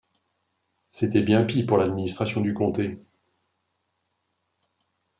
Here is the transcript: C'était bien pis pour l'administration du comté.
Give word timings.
C'était 0.89 1.21
bien 1.21 1.45
pis 1.45 1.61
pour 1.63 1.77
l'administration 1.77 2.41
du 2.41 2.55
comté. 2.55 2.97